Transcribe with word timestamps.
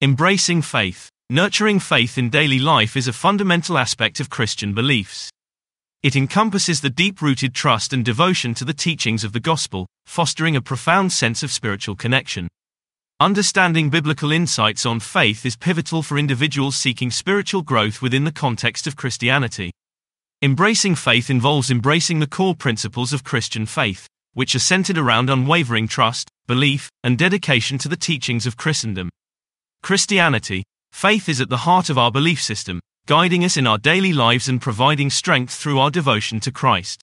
Embracing 0.00 0.62
faith. 0.62 1.08
Nurturing 1.28 1.80
faith 1.80 2.18
in 2.18 2.30
daily 2.30 2.60
life 2.60 2.96
is 2.96 3.08
a 3.08 3.12
fundamental 3.12 3.76
aspect 3.76 4.20
of 4.20 4.30
Christian 4.30 4.72
beliefs. 4.72 5.28
It 6.04 6.14
encompasses 6.14 6.80
the 6.80 6.88
deep 6.88 7.20
rooted 7.20 7.52
trust 7.52 7.92
and 7.92 8.04
devotion 8.04 8.54
to 8.54 8.64
the 8.64 8.72
teachings 8.72 9.24
of 9.24 9.32
the 9.32 9.40
gospel, 9.40 9.88
fostering 10.06 10.54
a 10.54 10.60
profound 10.60 11.12
sense 11.12 11.42
of 11.42 11.50
spiritual 11.50 11.96
connection. 11.96 12.46
Understanding 13.18 13.90
biblical 13.90 14.30
insights 14.30 14.86
on 14.86 15.00
faith 15.00 15.44
is 15.44 15.56
pivotal 15.56 16.04
for 16.04 16.16
individuals 16.16 16.76
seeking 16.76 17.10
spiritual 17.10 17.62
growth 17.62 18.00
within 18.00 18.22
the 18.22 18.30
context 18.30 18.86
of 18.86 18.94
Christianity. 18.94 19.72
Embracing 20.40 20.94
faith 20.94 21.28
involves 21.28 21.72
embracing 21.72 22.20
the 22.20 22.28
core 22.28 22.54
principles 22.54 23.12
of 23.12 23.24
Christian 23.24 23.66
faith, 23.66 24.06
which 24.32 24.54
are 24.54 24.60
centered 24.60 24.96
around 24.96 25.28
unwavering 25.28 25.88
trust, 25.88 26.30
belief, 26.46 26.88
and 27.02 27.18
dedication 27.18 27.78
to 27.78 27.88
the 27.88 27.96
teachings 27.96 28.46
of 28.46 28.56
Christendom. 28.56 29.10
Christianity, 29.82 30.64
faith 30.92 31.28
is 31.28 31.40
at 31.40 31.48
the 31.48 31.58
heart 31.58 31.88
of 31.88 31.98
our 31.98 32.10
belief 32.10 32.42
system, 32.42 32.80
guiding 33.06 33.44
us 33.44 33.56
in 33.56 33.66
our 33.66 33.78
daily 33.78 34.12
lives 34.12 34.48
and 34.48 34.60
providing 34.60 35.10
strength 35.10 35.54
through 35.54 35.78
our 35.78 35.90
devotion 35.90 36.40
to 36.40 36.52
Christ. 36.52 37.00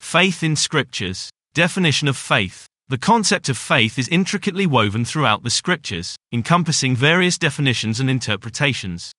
Faith 0.00 0.42
in 0.42 0.56
Scriptures. 0.56 1.30
Definition 1.54 2.08
of 2.08 2.16
faith. 2.16 2.66
The 2.88 2.98
concept 2.98 3.48
of 3.48 3.58
faith 3.58 3.98
is 3.98 4.08
intricately 4.08 4.66
woven 4.66 5.04
throughout 5.04 5.42
the 5.42 5.50
Scriptures, 5.50 6.14
encompassing 6.32 6.94
various 6.94 7.36
definitions 7.36 7.98
and 7.98 8.08
interpretations. 8.08 9.12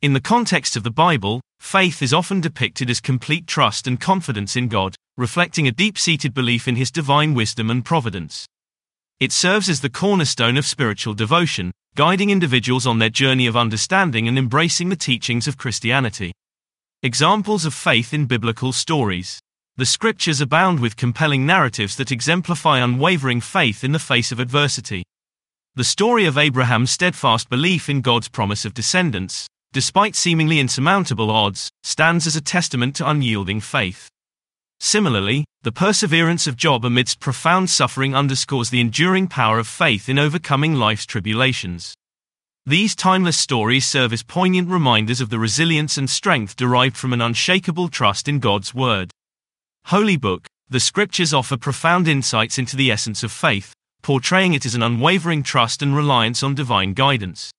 In 0.00 0.12
the 0.12 0.20
context 0.20 0.76
of 0.76 0.84
the 0.84 0.90
Bible, 0.90 1.40
faith 1.58 2.02
is 2.02 2.14
often 2.14 2.40
depicted 2.40 2.88
as 2.88 3.00
complete 3.00 3.46
trust 3.46 3.86
and 3.86 4.00
confidence 4.00 4.56
in 4.56 4.68
God, 4.68 4.94
reflecting 5.16 5.66
a 5.66 5.72
deep 5.72 5.98
seated 5.98 6.32
belief 6.32 6.68
in 6.68 6.76
His 6.76 6.90
divine 6.90 7.34
wisdom 7.34 7.70
and 7.70 7.84
providence. 7.84 8.46
It 9.22 9.30
serves 9.30 9.68
as 9.68 9.82
the 9.82 9.88
cornerstone 9.88 10.56
of 10.56 10.66
spiritual 10.66 11.14
devotion, 11.14 11.70
guiding 11.94 12.30
individuals 12.30 12.88
on 12.88 12.98
their 12.98 13.08
journey 13.08 13.46
of 13.46 13.56
understanding 13.56 14.26
and 14.26 14.36
embracing 14.36 14.88
the 14.88 14.96
teachings 14.96 15.46
of 15.46 15.56
Christianity. 15.56 16.32
Examples 17.04 17.64
of 17.64 17.72
faith 17.72 18.12
in 18.12 18.26
biblical 18.26 18.72
stories. 18.72 19.38
The 19.76 19.86
scriptures 19.86 20.40
abound 20.40 20.80
with 20.80 20.96
compelling 20.96 21.46
narratives 21.46 21.94
that 21.98 22.10
exemplify 22.10 22.80
unwavering 22.80 23.40
faith 23.40 23.84
in 23.84 23.92
the 23.92 24.00
face 24.00 24.32
of 24.32 24.40
adversity. 24.40 25.04
The 25.76 25.84
story 25.84 26.24
of 26.24 26.36
Abraham's 26.36 26.90
steadfast 26.90 27.48
belief 27.48 27.88
in 27.88 28.00
God's 28.00 28.28
promise 28.28 28.64
of 28.64 28.74
descendants, 28.74 29.46
despite 29.72 30.16
seemingly 30.16 30.58
insurmountable 30.58 31.30
odds, 31.30 31.70
stands 31.84 32.26
as 32.26 32.34
a 32.34 32.40
testament 32.40 32.96
to 32.96 33.08
unyielding 33.08 33.60
faith. 33.60 34.08
Similarly, 34.84 35.44
the 35.62 35.70
perseverance 35.70 36.48
of 36.48 36.56
Job 36.56 36.84
amidst 36.84 37.20
profound 37.20 37.70
suffering 37.70 38.16
underscores 38.16 38.70
the 38.70 38.80
enduring 38.80 39.28
power 39.28 39.60
of 39.60 39.68
faith 39.68 40.08
in 40.08 40.18
overcoming 40.18 40.74
life's 40.74 41.06
tribulations. 41.06 41.94
These 42.66 42.96
timeless 42.96 43.38
stories 43.38 43.86
serve 43.86 44.12
as 44.12 44.24
poignant 44.24 44.68
reminders 44.68 45.20
of 45.20 45.30
the 45.30 45.38
resilience 45.38 45.96
and 45.96 46.10
strength 46.10 46.56
derived 46.56 46.96
from 46.96 47.12
an 47.12 47.20
unshakable 47.20 47.90
trust 47.90 48.26
in 48.26 48.40
God's 48.40 48.74
Word. 48.74 49.12
Holy 49.86 50.16
Book, 50.16 50.48
the 50.68 50.80
Scriptures 50.80 51.32
offer 51.32 51.56
profound 51.56 52.08
insights 52.08 52.58
into 52.58 52.76
the 52.76 52.90
essence 52.90 53.22
of 53.22 53.30
faith, 53.30 53.72
portraying 54.02 54.52
it 54.52 54.66
as 54.66 54.74
an 54.74 54.82
unwavering 54.82 55.44
trust 55.44 55.80
and 55.80 55.94
reliance 55.94 56.42
on 56.42 56.56
divine 56.56 56.92
guidance. 56.92 57.52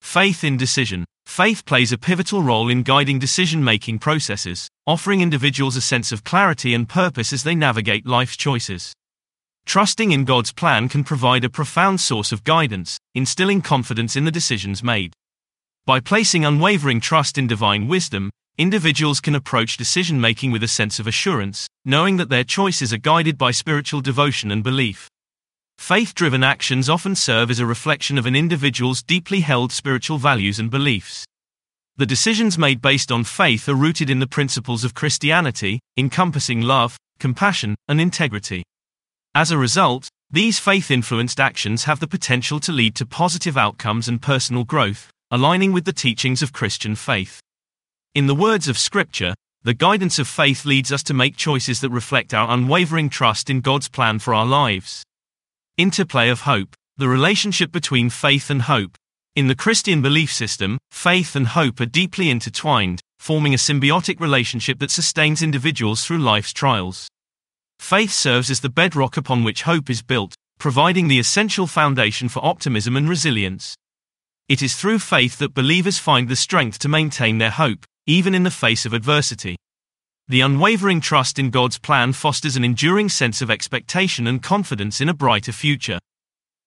Faith 0.00 0.44
in 0.44 0.56
decision. 0.56 1.04
Faith 1.26 1.64
plays 1.64 1.92
a 1.92 1.98
pivotal 1.98 2.42
role 2.42 2.68
in 2.68 2.82
guiding 2.82 3.18
decision 3.18 3.64
making 3.64 3.98
processes, 3.98 4.68
offering 4.86 5.20
individuals 5.20 5.76
a 5.76 5.80
sense 5.80 6.12
of 6.12 6.24
clarity 6.24 6.74
and 6.74 6.88
purpose 6.88 7.32
as 7.32 7.42
they 7.42 7.54
navigate 7.54 8.06
life's 8.06 8.36
choices. 8.36 8.92
Trusting 9.64 10.10
in 10.12 10.24
God's 10.24 10.52
plan 10.52 10.88
can 10.88 11.04
provide 11.04 11.44
a 11.44 11.48
profound 11.48 12.00
source 12.00 12.32
of 12.32 12.44
guidance, 12.44 12.98
instilling 13.14 13.62
confidence 13.62 14.16
in 14.16 14.24
the 14.24 14.30
decisions 14.30 14.82
made. 14.82 15.14
By 15.86 16.00
placing 16.00 16.44
unwavering 16.44 17.00
trust 17.00 17.38
in 17.38 17.46
divine 17.46 17.88
wisdom, 17.88 18.30
individuals 18.58 19.20
can 19.20 19.34
approach 19.34 19.76
decision 19.76 20.20
making 20.20 20.50
with 20.50 20.62
a 20.62 20.68
sense 20.68 20.98
of 20.98 21.06
assurance, 21.06 21.66
knowing 21.84 22.18
that 22.18 22.28
their 22.28 22.44
choices 22.44 22.92
are 22.92 22.98
guided 22.98 23.38
by 23.38 23.52
spiritual 23.52 24.00
devotion 24.00 24.50
and 24.50 24.62
belief. 24.62 25.08
Faith 25.82 26.14
driven 26.14 26.44
actions 26.44 26.88
often 26.88 27.16
serve 27.16 27.50
as 27.50 27.58
a 27.58 27.66
reflection 27.66 28.16
of 28.16 28.24
an 28.24 28.36
individual's 28.36 29.02
deeply 29.02 29.40
held 29.40 29.72
spiritual 29.72 30.16
values 30.16 30.60
and 30.60 30.70
beliefs. 30.70 31.24
The 31.96 32.06
decisions 32.06 32.56
made 32.56 32.80
based 32.80 33.10
on 33.10 33.24
faith 33.24 33.68
are 33.68 33.74
rooted 33.74 34.08
in 34.08 34.20
the 34.20 34.28
principles 34.28 34.84
of 34.84 34.94
Christianity, 34.94 35.80
encompassing 35.96 36.60
love, 36.60 36.96
compassion, 37.18 37.74
and 37.88 38.00
integrity. 38.00 38.62
As 39.34 39.50
a 39.50 39.58
result, 39.58 40.06
these 40.30 40.60
faith 40.60 40.88
influenced 40.88 41.40
actions 41.40 41.82
have 41.82 41.98
the 41.98 42.06
potential 42.06 42.60
to 42.60 42.70
lead 42.70 42.94
to 42.94 43.04
positive 43.04 43.56
outcomes 43.56 44.06
and 44.06 44.22
personal 44.22 44.62
growth, 44.62 45.10
aligning 45.32 45.72
with 45.72 45.84
the 45.84 45.92
teachings 45.92 46.42
of 46.42 46.52
Christian 46.52 46.94
faith. 46.94 47.40
In 48.14 48.28
the 48.28 48.36
words 48.36 48.68
of 48.68 48.78
Scripture, 48.78 49.34
the 49.64 49.74
guidance 49.74 50.20
of 50.20 50.28
faith 50.28 50.64
leads 50.64 50.92
us 50.92 51.02
to 51.02 51.12
make 51.12 51.36
choices 51.36 51.80
that 51.80 51.90
reflect 51.90 52.32
our 52.32 52.54
unwavering 52.54 53.10
trust 53.10 53.50
in 53.50 53.60
God's 53.60 53.88
plan 53.88 54.20
for 54.20 54.32
our 54.32 54.46
lives. 54.46 55.02
Interplay 55.78 56.28
of 56.28 56.42
hope. 56.42 56.76
The 56.98 57.08
relationship 57.08 57.72
between 57.72 58.10
faith 58.10 58.50
and 58.50 58.60
hope. 58.60 58.98
In 59.34 59.46
the 59.46 59.54
Christian 59.54 60.02
belief 60.02 60.30
system, 60.30 60.76
faith 60.90 61.34
and 61.34 61.46
hope 61.46 61.80
are 61.80 61.86
deeply 61.86 62.28
intertwined, 62.28 63.00
forming 63.18 63.54
a 63.54 63.56
symbiotic 63.56 64.20
relationship 64.20 64.80
that 64.80 64.90
sustains 64.90 65.40
individuals 65.40 66.04
through 66.04 66.18
life's 66.18 66.52
trials. 66.52 67.08
Faith 67.78 68.12
serves 68.12 68.50
as 68.50 68.60
the 68.60 68.68
bedrock 68.68 69.16
upon 69.16 69.44
which 69.44 69.62
hope 69.62 69.88
is 69.88 70.02
built, 70.02 70.34
providing 70.58 71.08
the 71.08 71.18
essential 71.18 71.66
foundation 71.66 72.28
for 72.28 72.44
optimism 72.44 72.94
and 72.94 73.08
resilience. 73.08 73.74
It 74.50 74.60
is 74.60 74.76
through 74.76 74.98
faith 74.98 75.38
that 75.38 75.54
believers 75.54 75.96
find 75.96 76.28
the 76.28 76.36
strength 76.36 76.80
to 76.80 76.88
maintain 76.90 77.38
their 77.38 77.50
hope, 77.50 77.86
even 78.06 78.34
in 78.34 78.42
the 78.42 78.50
face 78.50 78.84
of 78.84 78.92
adversity. 78.92 79.56
The 80.32 80.40
unwavering 80.40 81.02
trust 81.02 81.38
in 81.38 81.50
God's 81.50 81.78
plan 81.78 82.14
fosters 82.14 82.56
an 82.56 82.64
enduring 82.64 83.10
sense 83.10 83.42
of 83.42 83.50
expectation 83.50 84.26
and 84.26 84.42
confidence 84.42 84.98
in 84.98 85.10
a 85.10 85.12
brighter 85.12 85.52
future. 85.52 85.98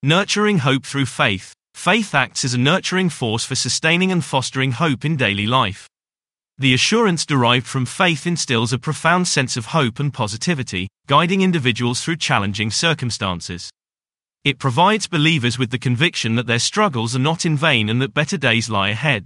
Nurturing 0.03 0.59
hope 0.59 0.85
through 0.85 1.07
faith. 1.07 1.51
Faith 1.73 2.13
acts 2.13 2.45
as 2.45 2.53
a 2.53 2.59
nurturing 2.59 3.09
force 3.09 3.43
for 3.43 3.55
sustaining 3.55 4.11
and 4.11 4.23
fostering 4.23 4.73
hope 4.73 5.03
in 5.03 5.17
daily 5.17 5.47
life. 5.47 5.89
The 6.59 6.75
assurance 6.75 7.25
derived 7.25 7.65
from 7.65 7.87
faith 7.87 8.27
instills 8.27 8.71
a 8.71 8.77
profound 8.77 9.27
sense 9.27 9.57
of 9.57 9.65
hope 9.65 9.99
and 9.99 10.13
positivity, 10.13 10.87
guiding 11.07 11.41
individuals 11.41 12.01
through 12.01 12.17
challenging 12.17 12.69
circumstances. 12.69 13.71
It 14.43 14.59
provides 14.59 15.07
believers 15.07 15.57
with 15.57 15.71
the 15.71 15.79
conviction 15.79 16.35
that 16.35 16.45
their 16.45 16.59
struggles 16.59 17.15
are 17.15 17.25
not 17.31 17.47
in 17.47 17.57
vain 17.57 17.89
and 17.89 17.99
that 18.03 18.13
better 18.13 18.37
days 18.37 18.69
lie 18.69 18.89
ahead. 18.89 19.25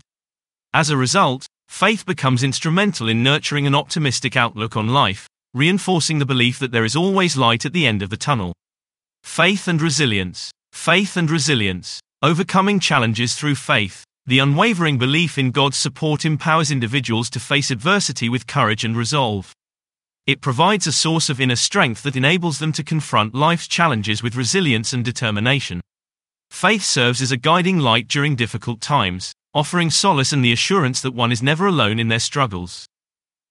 As 0.74 0.90
a 0.90 0.96
result, 0.96 1.46
Faith 1.70 2.06
becomes 2.06 2.44
instrumental 2.44 3.08
in 3.08 3.24
nurturing 3.24 3.66
an 3.66 3.76
optimistic 3.76 4.36
outlook 4.36 4.76
on 4.76 4.90
life, 4.90 5.30
reinforcing 5.54 6.20
the 6.20 6.26
belief 6.26 6.60
that 6.60 6.74
there 6.74 6.84
is 6.84 6.96
always 6.96 7.38
light 7.38 7.64
at 7.64 7.72
the 7.72 7.88
end 7.88 8.02
of 8.02 8.10
the 8.10 8.18
tunnel. 8.18 8.54
Faith 9.24 9.66
and 9.66 9.82
resilience. 9.82 10.52
Faith 10.74 11.16
and 11.16 11.32
resilience. 11.32 12.02
Overcoming 12.22 12.82
challenges 12.82 13.36
through 13.36 13.56
faith. 13.56 14.04
The 14.26 14.40
unwavering 14.40 14.98
belief 14.98 15.38
in 15.38 15.52
God's 15.52 15.78
support 15.78 16.26
empowers 16.26 16.70
individuals 16.70 17.30
to 17.30 17.40
face 17.40 17.72
adversity 17.72 18.28
with 18.28 18.48
courage 18.48 18.84
and 18.84 18.98
resolve. 18.98 19.54
It 20.28 20.42
provides 20.42 20.86
a 20.86 20.92
source 20.92 21.30
of 21.30 21.40
inner 21.40 21.56
strength 21.56 22.04
that 22.04 22.18
enables 22.18 22.60
them 22.60 22.74
to 22.74 22.84
confront 22.84 23.36
life's 23.36 23.70
challenges 23.70 24.22
with 24.22 24.36
resilience 24.36 24.92
and 24.92 25.06
determination. 25.06 25.80
Faith 26.50 26.84
serves 26.84 27.22
as 27.22 27.32
a 27.32 27.38
guiding 27.38 27.80
light 27.80 28.10
during 28.10 28.36
difficult 28.36 28.82
times, 28.82 29.32
offering 29.54 29.90
solace 29.90 30.32
and 30.32 30.46
the 30.46 30.52
assurance 30.52 31.02
that 31.02 31.14
one 31.14 31.32
is 31.32 31.42
never 31.42 31.66
alone 31.66 32.00
in 32.00 32.08
their 32.08 32.20
struggles. 32.20 32.86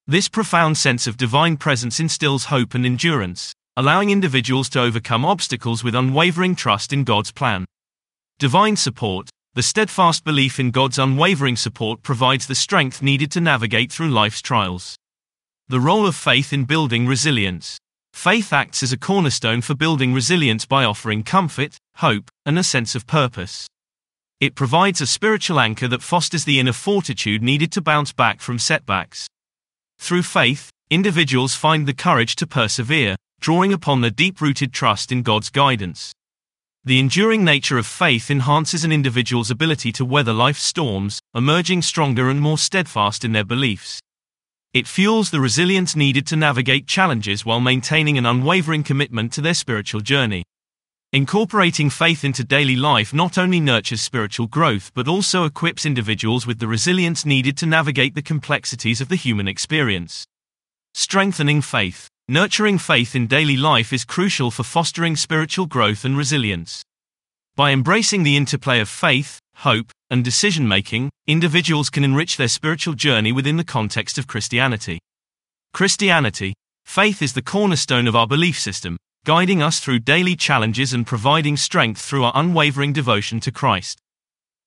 This 0.07 0.29
profound 0.29 0.77
sense 0.77 1.07
of 1.07 1.17
divine 1.17 1.57
presence 1.57 1.99
instills 1.99 2.45
hope 2.45 2.73
and 2.73 2.85
endurance, 2.85 3.53
allowing 3.75 4.09
individuals 4.09 4.69
to 4.69 4.81
overcome 4.81 5.25
obstacles 5.25 5.83
with 5.83 5.95
unwavering 5.95 6.55
trust 6.55 6.93
in 6.93 7.03
God's 7.03 7.31
plan. 7.31 7.65
Divine 8.39 8.77
support, 8.77 9.29
the 9.55 9.61
steadfast 9.61 10.23
belief 10.23 10.57
in 10.59 10.71
God's 10.71 10.97
unwavering 10.97 11.57
support 11.57 12.01
provides 12.01 12.47
the 12.47 12.55
strength 12.55 13.01
needed 13.01 13.29
to 13.31 13.41
navigate 13.41 13.91
through 13.91 14.09
life's 14.09 14.41
trials. 14.41 14.95
The 15.67 15.81
role 15.81 16.07
of 16.07 16.15
faith 16.15 16.53
in 16.53 16.63
building 16.63 17.07
resilience. 17.07 17.77
Faith 18.13 18.53
acts 18.53 18.81
as 18.83 18.93
a 18.93 18.97
cornerstone 18.97 19.61
for 19.61 19.75
building 19.75 20.13
resilience 20.13 20.65
by 20.65 20.85
offering 20.85 21.23
comfort, 21.23 21.77
hope, 21.95 22.31
and 22.45 22.57
a 22.57 22.63
sense 22.63 22.95
of 22.95 23.05
purpose. 23.05 23.67
It 24.39 24.55
provides 24.55 25.01
a 25.01 25.07
spiritual 25.07 25.59
anchor 25.59 25.89
that 25.89 26.01
fosters 26.01 26.45
the 26.45 26.61
inner 26.61 26.71
fortitude 26.71 27.43
needed 27.43 27.73
to 27.73 27.81
bounce 27.81 28.13
back 28.13 28.39
from 28.39 28.57
setbacks. 28.57 29.27
Through 29.97 30.23
faith, 30.23 30.69
individuals 30.89 31.55
find 31.55 31.85
the 31.85 31.93
courage 31.93 32.37
to 32.37 32.47
persevere, 32.47 33.17
drawing 33.41 33.73
upon 33.73 33.99
their 33.99 34.09
deep 34.09 34.39
rooted 34.39 34.71
trust 34.71 35.11
in 35.11 35.23
God's 35.23 35.49
guidance. 35.49 36.13
The 36.85 36.99
enduring 36.99 37.43
nature 37.43 37.77
of 37.77 37.85
faith 37.85 38.31
enhances 38.31 38.85
an 38.85 38.93
individual's 38.93 39.51
ability 39.51 39.91
to 39.93 40.05
weather 40.05 40.31
life's 40.31 40.63
storms, 40.63 41.19
emerging 41.35 41.81
stronger 41.81 42.29
and 42.29 42.39
more 42.39 42.57
steadfast 42.57 43.25
in 43.25 43.33
their 43.33 43.43
beliefs. 43.43 43.99
It 44.73 44.87
fuels 44.87 45.31
the 45.31 45.41
resilience 45.41 45.97
needed 45.97 46.25
to 46.27 46.37
navigate 46.37 46.87
challenges 46.87 47.45
while 47.45 47.59
maintaining 47.59 48.17
an 48.17 48.25
unwavering 48.25 48.83
commitment 48.83 49.33
to 49.33 49.41
their 49.41 49.53
spiritual 49.53 49.99
journey. 49.99 50.45
Incorporating 51.11 51.89
faith 51.89 52.23
into 52.23 52.43
daily 52.43 52.75
life 52.75 53.15
not 53.15 53.39
only 53.39 53.59
nurtures 53.59 53.99
spiritual 53.99 54.45
growth 54.45 54.91
but 54.93 55.07
also 55.07 55.43
equips 55.43 55.83
individuals 55.83 56.45
with 56.45 56.59
the 56.59 56.67
resilience 56.67 57.25
needed 57.25 57.57
to 57.57 57.65
navigate 57.65 58.13
the 58.13 58.21
complexities 58.21 59.01
of 59.01 59.09
the 59.09 59.15
human 59.15 59.47
experience. 59.47 60.23
Strengthening 60.93 61.63
faith. 61.63 62.07
Nurturing 62.27 62.77
faith 62.77 63.15
in 63.15 63.25
daily 63.25 63.57
life 63.57 63.91
is 63.91 64.05
crucial 64.05 64.51
for 64.51 64.61
fostering 64.61 65.15
spiritual 65.15 65.65
growth 65.65 66.05
and 66.05 66.15
resilience. 66.15 66.83
By 67.55 67.71
embracing 67.71 68.21
the 68.21 68.37
interplay 68.37 68.79
of 68.79 68.87
faith, 68.87 69.39
hope, 69.55 69.89
and 70.11 70.23
decision 70.23 70.67
making, 70.67 71.09
individuals 71.25 71.89
can 71.89 72.03
enrich 72.03 72.37
their 72.37 72.47
spiritual 72.47 72.93
journey 72.93 73.31
within 73.31 73.57
the 73.57 73.63
context 73.63 74.19
of 74.19 74.27
Christianity. 74.27 74.99
Christianity, 75.73 76.53
faith 76.85 77.23
is 77.23 77.33
the 77.33 77.41
cornerstone 77.41 78.05
of 78.05 78.15
our 78.15 78.27
belief 78.27 78.59
system, 78.59 78.97
guiding 79.25 79.61
us 79.61 79.79
through 79.79 79.99
daily 79.99 80.35
challenges 80.35 80.93
and 80.93 81.05
providing 81.05 81.57
strength 81.57 82.01
through 82.01 82.23
our 82.23 82.31
unwavering 82.35 82.93
devotion 82.93 83.39
to 83.41 83.51
Christ. 83.51 83.99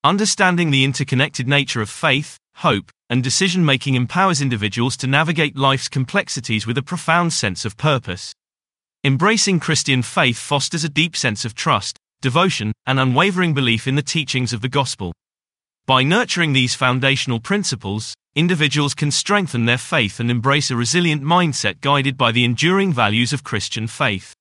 Understanding 0.04 0.70
the 0.70 0.84
interconnected 0.84 1.48
nature 1.48 1.80
of 1.80 1.88
faith, 1.88 2.36
hope, 2.56 2.90
and 3.08 3.22
decision 3.22 3.64
making 3.64 3.94
empowers 3.94 4.42
individuals 4.42 4.96
to 4.98 5.06
navigate 5.06 5.56
life's 5.56 5.88
complexities 5.88 6.66
with 6.66 6.76
a 6.76 6.82
profound 6.82 7.32
sense 7.32 7.64
of 7.64 7.76
purpose. 7.76 8.34
Embracing 9.04 9.58
Christian 9.58 10.02
faith 10.02 10.38
fosters 10.38 10.84
a 10.84 10.88
deep 10.88 11.16
sense 11.16 11.44
of 11.44 11.54
trust, 11.54 11.98
devotion, 12.20 12.72
and 12.86 13.00
unwavering 13.00 13.54
belief 13.54 13.88
in 13.88 13.96
the 13.96 14.02
teachings 14.02 14.52
of 14.52 14.60
the 14.60 14.68
gospel. 14.68 15.12
By 15.86 16.04
nurturing 16.04 16.52
these 16.52 16.76
foundational 16.76 17.40
principles, 17.40 18.14
individuals 18.36 18.94
can 18.94 19.10
strengthen 19.10 19.64
their 19.64 19.78
faith 19.78 20.20
and 20.20 20.30
embrace 20.30 20.70
a 20.70 20.76
resilient 20.76 21.22
mindset 21.22 21.80
guided 21.80 22.16
by 22.16 22.30
the 22.30 22.44
enduring 22.44 22.92
values 22.92 23.32
of 23.32 23.42
Christian 23.42 23.88
faith. 23.88 24.32